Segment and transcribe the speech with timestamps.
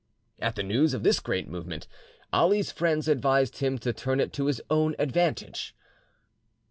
[0.39, 1.87] At the news of this great movement,
[2.33, 5.75] Ali's friends advised him to turn it to his own advantage.